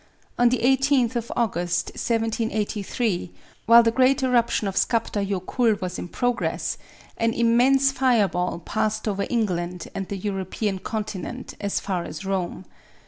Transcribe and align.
On 0.39 0.49
the 0.49 0.57
18th 0.57 1.15
of 1.15 1.31
August, 1.35 1.89
1783, 1.91 3.31
while 3.67 3.83
the 3.83 3.91
great 3.91 4.23
eruption 4.23 4.67
of 4.67 4.73
Skaptar 4.75 5.23
Jokull 5.23 5.79
was 5.79 5.99
in 5.99 6.07
progress, 6.07 6.79
an 7.17 7.35
immense 7.35 7.91
fire 7.91 8.27
ball 8.27 8.57
passed 8.57 9.07
over 9.07 9.27
England 9.29 9.89
and 9.93 10.07
the 10.07 10.17
European 10.17 10.79
continent 10.79 11.53
as 11.59 11.79
far 11.79 12.03
as 12.03 12.25
Rome. 12.25 12.65